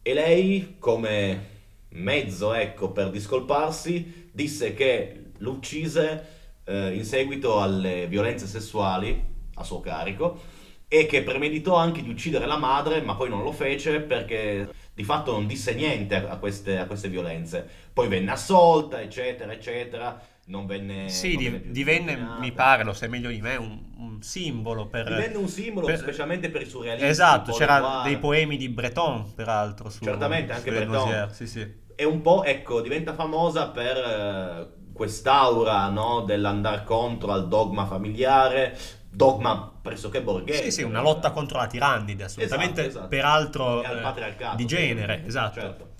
[0.00, 1.53] e lei come
[1.94, 6.26] mezzo ecco, per discolparsi disse che l'uccise
[6.64, 10.40] eh, in seguito alle violenze sessuali a suo carico
[10.88, 15.02] e che premeditò anche di uccidere la madre, ma poi non lo fece perché di
[15.02, 17.68] fatto non disse niente a queste, a queste violenze.
[17.92, 20.20] Poi venne assolta, eccetera, eccetera.
[20.46, 21.08] Non venne.
[21.08, 25.06] Sì, non venne divenne, mi pare, lo sai meglio di me, un, un simbolo per...
[25.06, 27.08] Divenne un simbolo, per- specialmente per i surrealisti.
[27.08, 29.88] Esatto, c'erano dei poemi di Breton, peraltro.
[29.88, 30.92] Su, Certamente, anche Breton.
[30.92, 31.82] Nosier, Sì, sì.
[31.96, 38.76] È un po', ecco, diventa famosa per eh, quest'aura, no, dell'andar contro al dogma familiare,
[39.10, 40.64] dogma pressoché borghese.
[40.64, 43.08] Sì, sì, una lotta contro la tirannide, assolutamente, Esatto, esatto.
[43.08, 44.56] peraltro al eh, patriarcato.
[44.56, 45.60] di genere, esatto.
[45.60, 45.92] Certo.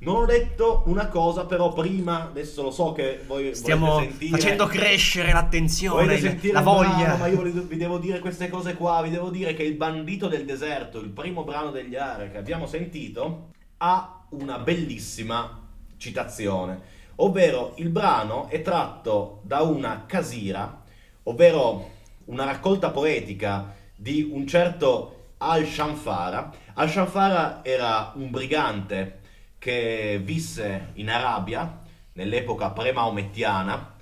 [0.00, 4.30] Non ho detto una cosa, però prima, adesso lo so che voi Stiamo sentire...
[4.30, 7.16] facendo crescere l'attenzione, la il brano, voglia.
[7.16, 10.28] ma io vi vi devo dire queste cose qua, vi devo dire che Il bandito
[10.28, 16.80] del deserto, il primo brano degli Are che abbiamo sentito, ha una bellissima citazione,
[17.16, 20.82] ovvero il brano è tratto da una casira,
[21.24, 21.90] ovvero
[22.26, 26.52] una raccolta poetica di un certo Al-Shanfara.
[26.74, 29.20] Al-Shanfara era un brigante
[29.58, 33.96] che visse in Arabia nell'epoca pre-maomettiana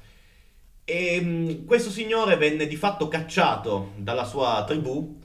[0.88, 5.18] e mh, questo signore venne di fatto cacciato dalla sua tribù,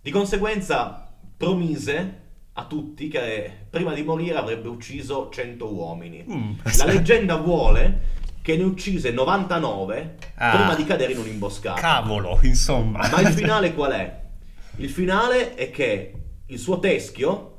[0.00, 2.22] di conseguenza promise
[2.56, 6.24] a tutti che prima di morire avrebbe ucciso 100 uomini.
[6.30, 6.52] Mm.
[6.78, 10.50] La leggenda vuole che ne uccise 99 Ah.
[10.56, 11.80] prima di cadere in un'imboscata.
[11.80, 13.08] Cavolo, insomma.
[13.10, 14.20] Ma il finale qual è?
[14.76, 16.12] Il finale è che
[16.46, 17.50] il suo teschio,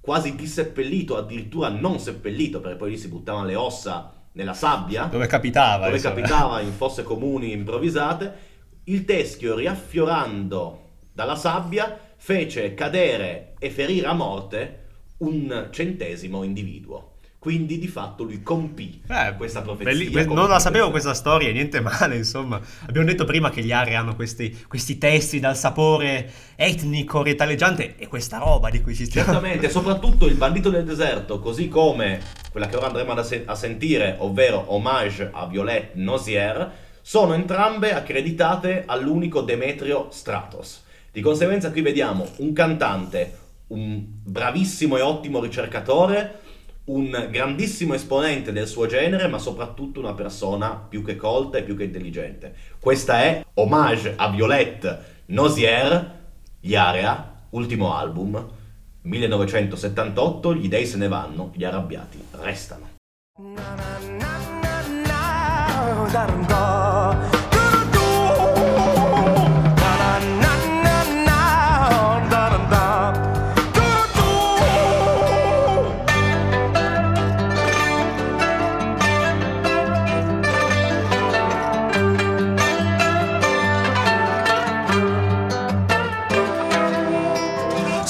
[0.00, 5.26] quasi disseppellito, addirittura non seppellito, perché poi lì si buttavano le ossa nella sabbia, Dove
[5.26, 5.84] capitava?
[5.86, 6.14] dove insomma.
[6.14, 8.50] capitava in fosse comuni improvvisate,
[8.84, 14.78] il teschio riaffiorando dalla sabbia fece cadere e ferire a morte
[15.18, 17.10] un centesimo individuo.
[17.38, 20.10] Quindi di fatto lui compì Eh, questa profezia.
[20.10, 22.60] belli- non la sapevo questa storia, niente male, insomma.
[22.86, 28.06] Abbiamo detto prima che gli Ari hanno questi, questi testi dal sapore etnico, ritaleggiante, e
[28.06, 29.32] questa roba di cui ci stiamo...
[29.32, 32.20] Certamente, soprattutto il bandito del deserto, così come
[32.52, 36.70] quella che ora andremo asse- a sentire, ovvero Hommage a Violette Nosier,
[37.00, 40.84] sono entrambe accreditate all'unico Demetrio Stratos.
[41.10, 43.38] Di conseguenza qui vediamo un cantante,
[43.72, 46.40] un bravissimo e ottimo ricercatore,
[46.84, 51.76] un grandissimo esponente del suo genere, ma soprattutto una persona più che colta e più
[51.76, 52.54] che intelligente.
[52.78, 56.20] Questa è Hommage a Violette Nosier,
[56.60, 58.50] gli Area, ultimo album,
[59.02, 62.90] 1978, gli dei se ne vanno, gli arrabbiati restano.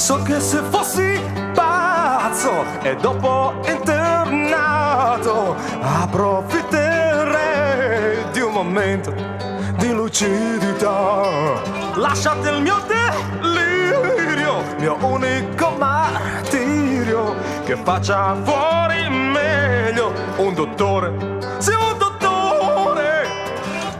[0.02, 1.22] So che se fossi
[1.54, 9.14] pazzo e dopo internato approfitterei di un momento
[9.76, 11.62] di lucidità.
[11.94, 21.12] Lasciate il mio delirio, mio unico martirio, che faccia fuori meglio un dottore,
[21.58, 23.28] sì un dottore.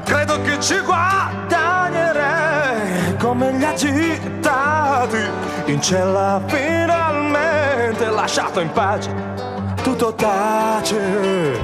[0.02, 4.71] Credo che ci guadagnerei come gli agitati
[5.66, 9.12] in cella finalmente lasciato in pace
[9.82, 11.60] tutto tace.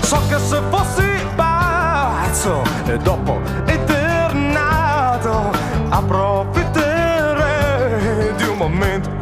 [0.00, 1.02] So che se fossi
[1.34, 5.50] pazzo e dopo internato
[5.88, 9.19] approfitterei di un momento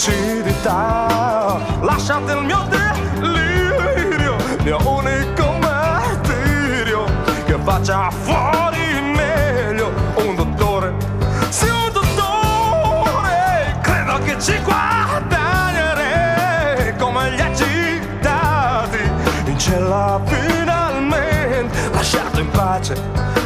[0.00, 1.60] lucidità.
[1.82, 7.04] Lasciate il mio delirio, mio unico martirio,
[7.44, 8.78] che faccia fuori
[9.14, 10.94] meglio un dottore.
[11.50, 19.00] Sì, un dottore, credo che ci guadagnerei come gli agitati
[19.44, 23.39] in cella finalmente lasciato in pace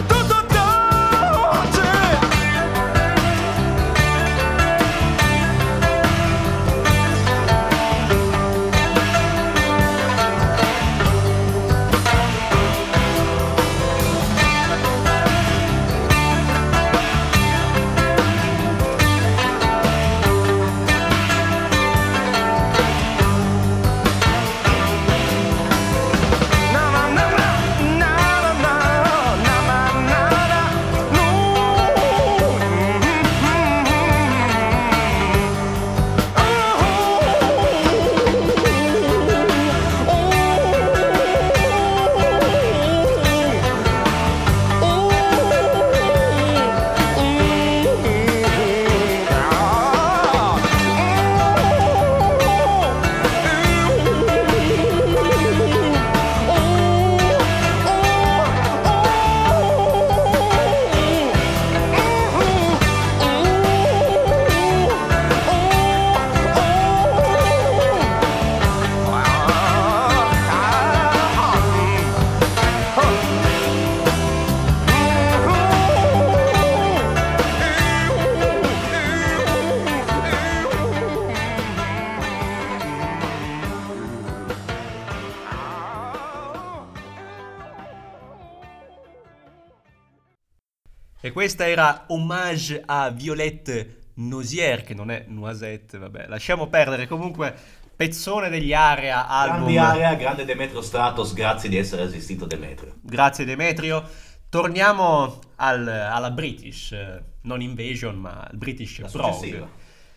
[91.45, 97.07] questa era Hommage a Violette Nosier, che non è Noisette, vabbè, lasciamo perdere.
[97.07, 97.55] Comunque,
[97.95, 99.71] pezzone degli Area album.
[99.71, 102.95] Grandi area, grande Demetrio Stratos, grazie di essere esistito Demetrio.
[103.03, 104.03] Grazie Demetrio.
[104.49, 106.97] Torniamo al- alla British,
[107.43, 109.67] non Invasion, ma al British La Prog.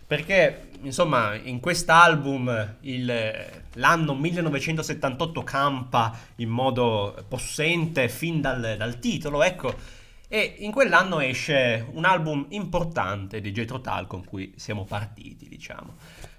[0.08, 9.44] Perché, insomma, in quest'album il- l'anno 1978 campa in modo possente fin dal, dal titolo,
[9.44, 9.97] ecco.
[10.30, 15.96] E in quell'anno esce un album importante di Jethro Tull con cui siamo partiti, diciamo.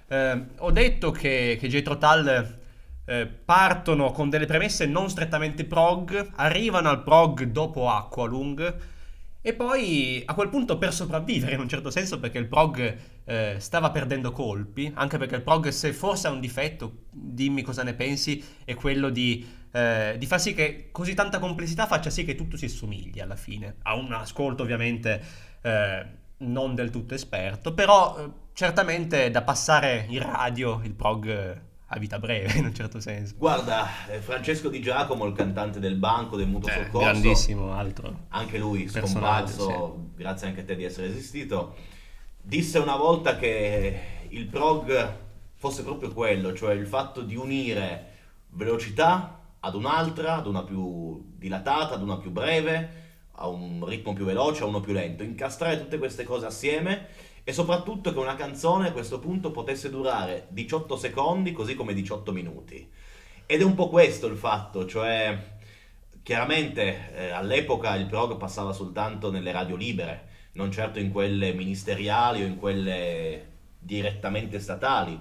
[0.08, 2.58] Eh, ho detto che, che Jethro Tull
[3.06, 8.76] eh, partono con delle premesse non strettamente prog, arrivano al prog dopo Aqualung
[9.40, 13.54] e poi a quel punto per sopravvivere in un certo senso perché il prog eh,
[13.58, 17.94] stava perdendo colpi, anche perché il prog se forse ha un difetto, dimmi cosa ne
[17.94, 22.34] pensi, è quello di, eh, di far sì che così tanta complessità faccia sì che
[22.34, 23.76] tutto si assomigli alla fine.
[23.82, 25.22] A un ascolto ovviamente
[25.62, 26.06] eh,
[26.38, 31.98] non del tutto esperto, però eh, certamente da passare in radio il prog eh, ha
[31.98, 33.34] vita breve in un certo senso.
[33.36, 38.26] Guarda, eh, Francesco Di Giacomo, il cantante del banco del mutuo Cioè, soccorso, grandissimo altro.
[38.28, 41.76] anche lui scomparso, grazie anche a te di essere esistito,
[42.40, 45.16] disse una volta che il prog
[45.54, 48.06] fosse proprio quello, cioè il fatto di unire
[48.50, 54.24] velocità ad un'altra, ad una più dilatata, ad una più breve, a un ritmo più
[54.24, 57.06] veloce, a uno più lento, incastrare tutte queste cose assieme
[57.44, 62.32] e soprattutto che una canzone a questo punto potesse durare 18 secondi così come 18
[62.32, 62.86] minuti.
[63.46, 65.56] Ed è un po' questo il fatto, cioè
[66.22, 72.42] chiaramente eh, all'epoca il prog passava soltanto nelle radio libere, non certo in quelle ministeriali
[72.42, 73.46] o in quelle
[73.78, 75.18] direttamente statali.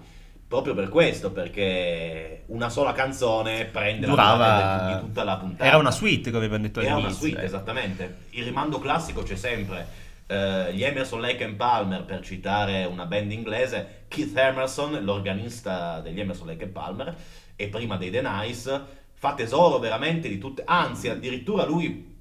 [0.47, 5.65] Proprio per questo, perché una sola canzone prende la Durava- parte di tutta la puntata.
[5.65, 7.27] Era una suite, come abbiamo detto Era una all'inizio.
[7.27, 7.45] suite, eh.
[7.45, 8.17] esattamente.
[8.29, 9.85] Il rimando classico c'è sempre.
[10.25, 16.19] Eh, gli Emerson, Lake and Palmer, per citare una band inglese, Keith Emerson, l'organista degli
[16.19, 17.15] Emerson, Lake and Palmer,
[17.57, 18.81] e prima dei The Nice,
[19.15, 22.15] fa tesoro veramente di tutte, anzi addirittura lui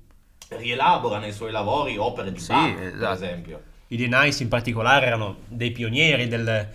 [0.48, 3.12] rielabora nei suoi lavori opere di Sì, Bach, per esatto.
[3.12, 3.62] esempio.
[3.88, 6.68] I The Nice in particolare erano dei pionieri del,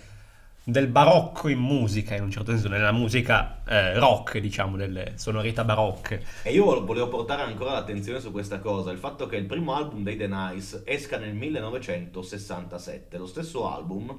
[0.64, 5.64] del barocco in musica, in un certo senso, nella musica eh, rock, diciamo, delle sonorità
[5.64, 6.24] barocche.
[6.42, 10.02] E io volevo portare ancora l'attenzione su questa cosa, il fatto che il primo album
[10.02, 14.18] dei The Nice esca nel 1967, lo stesso album,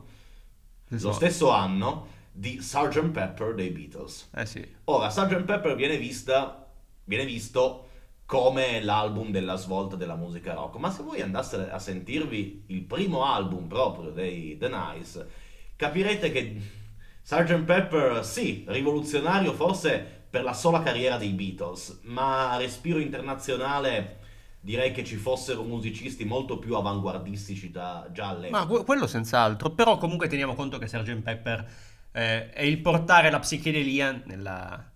[0.87, 3.09] lo stesso anno di Sgt.
[3.09, 4.29] Pepper dei Beatles.
[4.35, 4.67] Eh sì.
[4.85, 5.43] Ora, Sgt.
[5.43, 6.67] Pepper viene, vista,
[7.05, 7.89] viene visto
[8.25, 13.25] come l'album della svolta della musica rock, ma se voi andaste a sentirvi il primo
[13.25, 15.27] album proprio dei The Nice,
[15.83, 16.61] capirete che
[17.21, 17.63] Sgt.
[17.63, 24.19] Pepper, sì, rivoluzionario forse per la sola carriera dei Beatles, ma a respiro internazionale
[24.61, 28.59] direi che ci fossero musicisti molto più avanguardistici da, già all'epoca.
[28.59, 31.21] Ma que- quello senz'altro, però comunque teniamo conto che Sgt.
[31.21, 31.65] Pepper
[32.13, 34.89] eh, è il portare la psichedelia nella-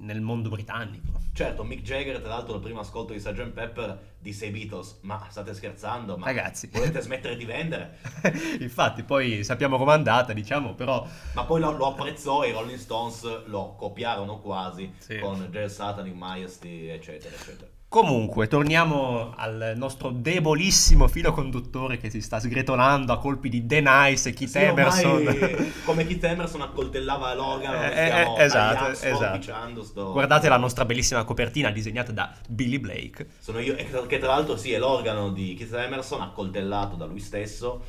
[0.00, 1.20] nel mondo britannico.
[1.34, 3.50] Certo, Mick Jagger, tra l'altro, al primo ascolto di Sgt.
[3.50, 6.16] Pepper disse ai Beatles: Ma state scherzando?
[6.16, 6.68] Ma Ragazzi.
[6.72, 7.98] volete smettere di vendere?
[8.60, 12.78] Infatti, poi sappiamo com'è andata, diciamo, però Ma poi lo, lo apprezzò e i Rolling
[12.78, 15.18] Stones lo copiarono quasi Sì.
[15.18, 17.70] con Jazz Satanic Majesty, eccetera, eccetera.
[17.90, 23.80] Comunque, torniamo al nostro debolissimo filo conduttore che si sta sgretolando a colpi di The
[23.80, 25.72] Nice e Keith Sì, Emerson.
[25.86, 29.84] come Keith Emerson accoltellava l'organo, Eh, stiamo eh, esatto, esatto.
[29.84, 33.26] sto- Guardate la nostra bellissima copertina disegnata da Billy Blake.
[33.38, 37.82] Sono io, che tra l'altro sì, è l'organo di Keith Emerson accoltellato da lui stesso,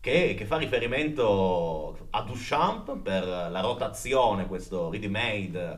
[0.00, 5.76] che, che fa riferimento a Duchamp per la rotazione, questo ready-made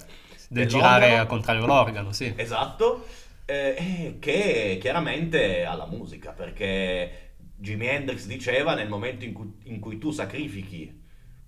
[0.48, 2.32] Del girare al contrario l'organo, sì.
[2.36, 3.04] Esatto,
[3.44, 9.52] eh, eh, che chiaramente ha la musica, perché Jimi Hendrix diceva nel momento in cui,
[9.64, 11.00] in cui tu sacrifichi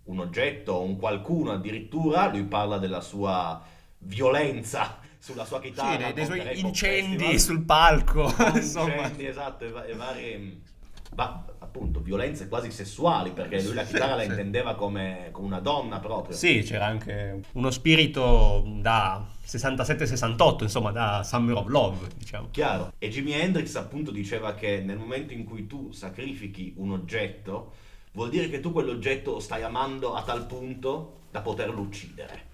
[0.05, 3.63] un oggetto o un qualcuno addirittura, lui parla della sua
[3.99, 6.09] violenza sulla sua chitarra.
[6.09, 7.39] Sì, dei, suoi incendi Festival.
[7.41, 8.35] sul palco.
[8.55, 10.61] Incendi, esatto, e, va- e varie,
[11.15, 11.45] ma,
[11.75, 14.29] appunto, violenze quasi sessuali, perché lui la chitarra la Sì.
[14.29, 16.37] intendeva come, come una donna proprio.
[16.37, 22.49] Sì, c'era anche uno spirito da 67-68, insomma, da Summer of Love, diciamo.
[22.53, 22.93] Chiaro.
[22.99, 27.73] E Jimi Hendrix appunto diceva che nel momento in cui tu sacrifichi un oggetto,
[28.13, 32.53] vuol dire che tu quell'oggetto lo stai amando a tal punto da poterlo uccidere.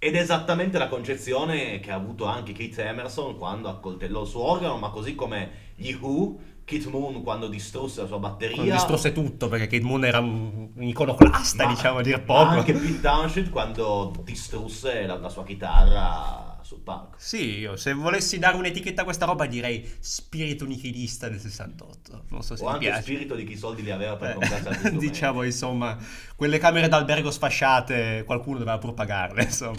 [0.00, 4.42] Ed è esattamente la concezione che ha avuto anche Keith Emerson quando accoltellò il suo
[4.42, 6.38] organo, ma così come gli Who,
[6.68, 8.74] Keith Moon quando distrusse la sua batteria.
[8.74, 12.50] Distrusse tutto perché Kate Moon era un un iconoclasta, Ma- diciamo a dir poco.
[12.50, 17.16] anche Pete Townshend quando distrusse la, la sua chitarra sul palco.
[17.18, 22.24] Sì, io se volessi dare un'etichetta a questa roba direi spirito nichilista del 68.
[22.28, 23.02] Non so se O anche piace.
[23.02, 25.96] spirito di chi soldi li aveva per Eh, comprarsi diciamo insomma,
[26.36, 29.78] quelle camere d'albergo sfasciate, qualcuno doveva pur pagarle, insomma.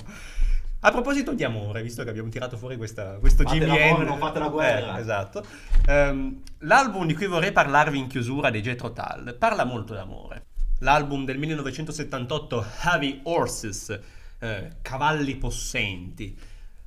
[0.81, 4.17] A proposito di amore, visto che abbiamo tirato fuori questa, questo Fate GBN, l'amore, non
[4.17, 4.97] fate la guerra.
[4.97, 5.43] Eh, esatto.
[5.87, 10.45] Ehm, l'album di cui vorrei parlarvi in chiusura dei Jethro Tull parla molto d'amore.
[10.79, 13.99] L'album del 1978 Heavy Horses,
[14.39, 16.37] eh, cavalli possenti.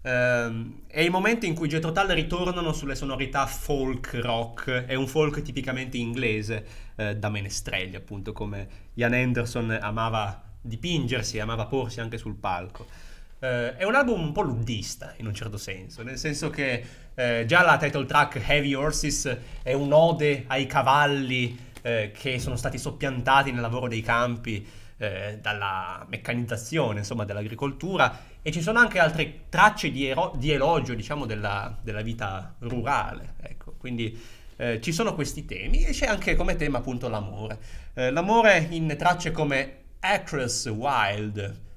[0.00, 5.06] Ehm, è il momento in cui Jethro Tull ritornano sulle sonorità folk rock, è un
[5.06, 6.66] folk tipicamente inglese,
[6.96, 13.10] eh, da menestrelli, appunto, come Ian Anderson amava dipingersi, amava porsi anche sul palco.
[13.42, 17.44] Eh, è un album un po' luddista in un certo senso, nel senso che eh,
[17.44, 23.50] già la title track Heavy Horses è un'ode ai cavalli eh, che sono stati soppiantati
[23.50, 24.64] nel lavoro dei campi
[24.96, 30.94] eh, dalla meccanizzazione, insomma, dell'agricoltura e ci sono anche altre tracce di, ero- di elogio,
[30.94, 34.16] diciamo, della, della vita rurale, ecco, quindi
[34.54, 37.58] eh, ci sono questi temi e c'è anche come tema appunto l'amore.
[37.94, 41.70] Eh, l'amore in tracce come Actress Wild,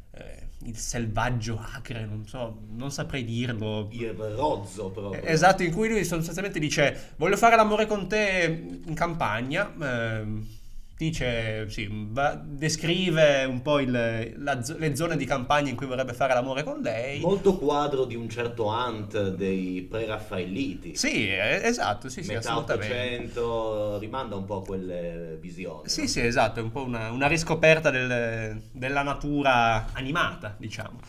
[0.66, 3.88] il selvaggio acre, non so, non saprei dirlo.
[3.92, 5.22] Il rozzo proprio.
[5.22, 10.46] Eh, Esatto, in cui lui sostanzialmente dice voglio fare l'amore con te in campagna, ehm,
[10.98, 16.14] dice, sì, va- descrive un po' il- la le zone di campagna in cui vorrebbe
[16.14, 17.20] fare l'amore con lei.
[17.20, 20.96] Molto quadro di un certo Hunt dei pre-raffaelliti.
[20.96, 22.94] Sì, eh, esatto, sì, sì, Metà assolutamente.
[23.40, 25.90] 800 rimanda un po' a quelle visioni.
[25.90, 26.08] Sì, no?
[26.08, 31.00] sì, esatto, è un po' una, una riscoperta del- della natura animata, diciamo.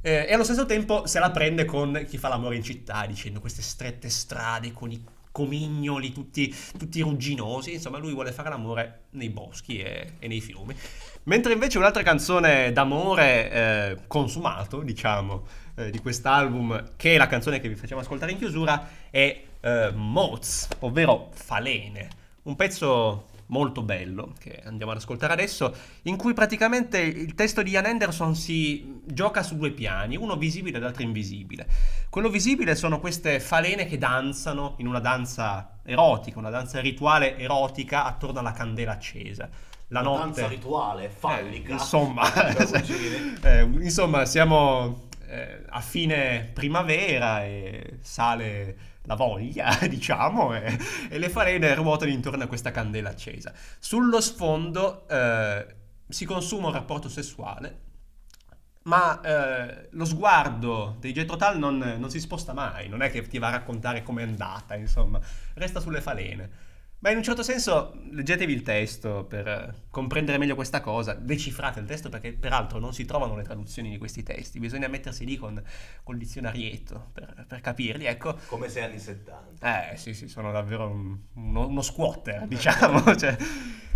[0.00, 3.40] Eh, e allo stesso tempo se la prende con chi fa l'amore in città, dicendo
[3.40, 5.02] queste strette strade con i
[5.36, 10.74] comignoli tutti, tutti rugginosi, insomma lui vuole fare l'amore nei boschi e, e nei fiumi.
[11.24, 17.60] Mentre invece un'altra canzone d'amore eh, consumato, diciamo, eh, di quest'album, che è la canzone
[17.60, 22.08] che vi facciamo ascoltare in chiusura, è eh, Moz, ovvero Falene,
[22.44, 27.70] un pezzo molto bello che andiamo ad ascoltare adesso, in cui praticamente il testo di
[27.70, 31.66] Ian Anderson si gioca su due piani, uno visibile e l'altro invisibile.
[32.10, 38.04] Quello visibile sono queste falene che danzano in una danza erotica, una danza rituale erotica
[38.04, 39.48] attorno alla candela accesa.
[39.88, 41.68] La Una notte danza rituale, fallica.
[41.70, 42.22] eh, insomma,
[43.42, 50.78] eh, insomma, siamo eh, a fine primavera e sale la voglia, diciamo, e,
[51.08, 53.52] e le falene ruotano intorno a questa candela accesa.
[53.78, 55.66] Sullo sfondo eh,
[56.08, 57.84] si consuma un rapporto sessuale,
[58.82, 63.26] ma eh, lo sguardo dei Jethro Tull non, non si sposta mai, non è che
[63.26, 65.20] ti va a raccontare com'è andata, insomma,
[65.54, 66.64] resta sulle falene.
[67.06, 71.78] Ma in un certo senso leggetevi il testo per eh, comprendere meglio questa cosa, decifrate
[71.78, 75.36] il testo perché peraltro non si trovano le traduzioni di questi testi, bisogna mettersi lì
[75.36, 75.62] con
[76.02, 78.36] col dizionarietto per, per capirli, ecco.
[78.48, 79.92] Come sei anni 70.
[79.92, 83.14] Eh sì sì, sono davvero un- uno, uno squatter, diciamo.
[83.14, 83.36] cioè,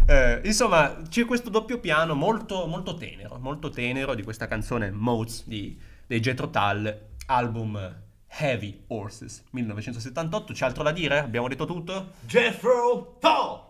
[0.06, 5.48] eh, insomma, c'è questo doppio piano molto, molto tenero, molto tenero di questa canzone Modes
[5.48, 10.52] di, dei Jethro Tull, album Heavy Horses 1978.
[10.52, 11.18] C'è altro da dire?
[11.18, 12.12] Abbiamo detto tutto?
[12.26, 13.68] Jethro Tull!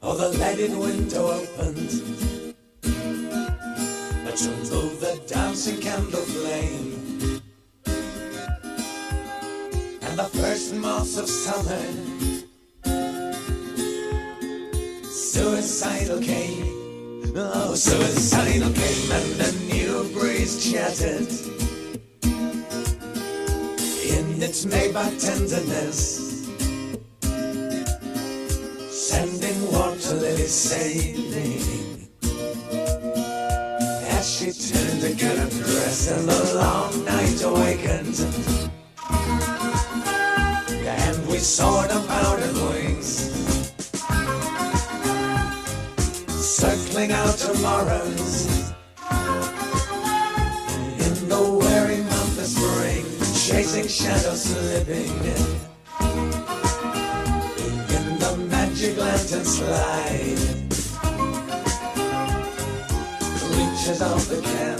[0.00, 2.54] Oh, the leaded window opened.
[4.24, 6.25] A tremble the dancing candle
[11.18, 11.82] of summer.
[15.04, 17.32] Suicidal came.
[17.34, 21.28] Oh, suicidal came and the new breeze chattered.
[24.14, 26.26] In its Maybach tenderness
[28.90, 32.08] sending water lilies sailing.
[34.16, 38.65] As she turned to get a dress and the long night awakened.
[41.36, 43.30] We saw the powdered wings
[46.32, 48.46] circling out tomorrows.
[51.04, 55.12] In the weary month of spring, chasing shadows slipping
[57.94, 60.38] in the magic lantern slide.
[63.52, 64.75] Reaches out the.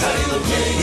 [0.00, 0.79] Sail away.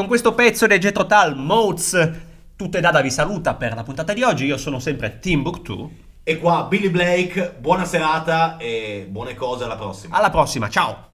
[0.00, 2.10] con questo pezzo di Jet Total Moats,
[2.56, 4.46] tutte dada vi saluta per la puntata di oggi.
[4.46, 5.94] Io sono sempre Timbuktu.
[6.22, 10.16] E qua Billy Blake, buona serata e buone cose alla prossima.
[10.16, 11.08] Alla prossima, ciao!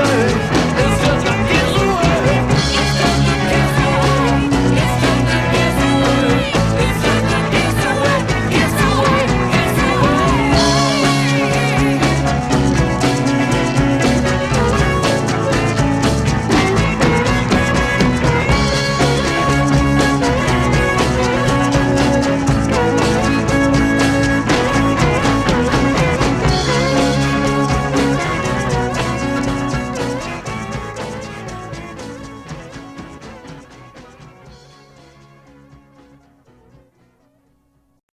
[0.00, 0.39] away